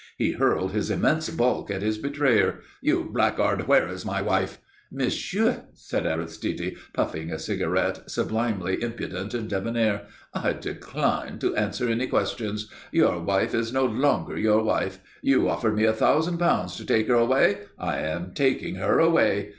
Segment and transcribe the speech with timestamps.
[0.17, 2.61] He hurled his immense bulk at his betrayer.
[2.81, 3.67] "You blackguard!
[3.67, 4.57] Where is my wife?"
[4.91, 12.07] "Monsieur," said Aristide, puffing a cigarette, sublimely impudent and debonair, "I decline to answer any
[12.07, 12.67] questions.
[12.91, 14.97] Your wife is no longer your wife.
[15.21, 17.59] You offered me a thousand pounds to take her away.
[17.77, 19.49] I am taking her away.